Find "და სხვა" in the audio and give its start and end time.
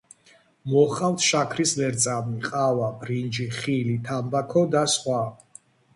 4.79-5.21